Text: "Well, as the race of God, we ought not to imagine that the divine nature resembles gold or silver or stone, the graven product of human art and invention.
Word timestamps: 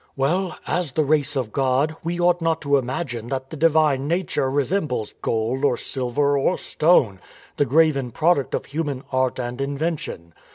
"Well, 0.15 0.57
as 0.65 0.93
the 0.93 1.03
race 1.03 1.35
of 1.35 1.51
God, 1.51 1.95
we 2.03 2.19
ought 2.19 2.41
not 2.41 2.59
to 2.63 2.77
imagine 2.77 3.27
that 3.27 3.51
the 3.51 3.55
divine 3.55 4.07
nature 4.07 4.49
resembles 4.49 5.13
gold 5.21 5.63
or 5.63 5.77
silver 5.77 6.35
or 6.39 6.57
stone, 6.57 7.19
the 7.57 7.65
graven 7.65 8.09
product 8.09 8.55
of 8.55 8.65
human 8.65 9.03
art 9.11 9.39
and 9.39 9.61
invention. 9.61 10.33